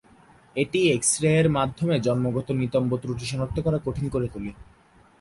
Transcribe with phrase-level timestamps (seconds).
[0.55, 4.51] এটি এক্স-রে এর মাধ্যমে জন্মগত নিতম্ব ত্রুটি সনাক্ত করা কঠিন করে তোলে।